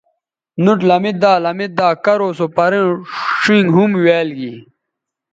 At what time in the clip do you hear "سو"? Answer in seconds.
2.37-2.45